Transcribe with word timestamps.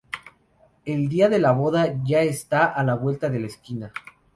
El 0.83 1.09
día 1.09 1.29
de 1.29 1.37
la 1.37 1.51
boda 1.51 2.01
ya 2.03 2.21
está 2.23 2.65
a 2.65 2.83
la 2.83 2.95
vuelta 2.95 3.29
de 3.29 3.39
la 3.39 3.45
esquina 3.45 3.91